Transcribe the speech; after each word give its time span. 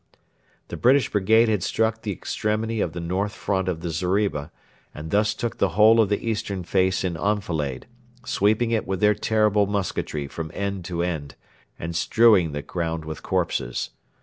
The 0.69 0.77
British 0.77 1.11
brigade 1.11 1.47
had 1.47 1.61
struck 1.61 2.01
the 2.01 2.11
extremity 2.11 2.81
of 2.81 2.93
the 2.93 2.99
north 2.99 3.33
front 3.33 3.67
of 3.67 3.81
the 3.81 3.91
zeriba, 3.91 4.51
and 4.95 5.11
thus 5.11 5.35
took 5.35 5.59
the 5.59 5.69
whole 5.77 6.01
of 6.01 6.09
the 6.09 6.27
eastern 6.27 6.63
face 6.63 7.03
in 7.03 7.15
enfilade, 7.15 7.85
sweeping 8.25 8.71
it 8.71 8.87
with 8.87 8.99
their 8.99 9.13
terrible 9.13 9.67
musketry 9.67 10.25
from 10.27 10.49
end 10.55 10.85
to 10.85 11.03
end, 11.03 11.35
and 11.77 11.95
strewing 11.95 12.51
the 12.51 12.63
ground 12.63 13.05
with 13.05 13.21
corpses. 13.21 13.91